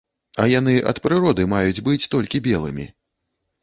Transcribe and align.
А 0.43 0.47
яны 0.59 0.73
ад 0.93 1.03
прыроды 1.05 1.47
маюць 1.53 1.83
быць 1.91 2.01
толькі 2.17 2.47
белымі. 2.49 2.93